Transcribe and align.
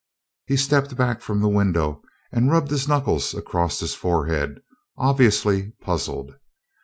He 0.47 0.57
stepped 0.57 0.95
back 0.97 1.21
from 1.21 1.41
the 1.41 1.47
window 1.47 2.01
and 2.31 2.49
rubbed 2.49 2.71
his 2.71 2.87
knuckles 2.87 3.35
across 3.35 3.79
his 3.81 3.93
forehead, 3.93 4.59
obviously 4.97 5.73
puzzled. 5.79 6.33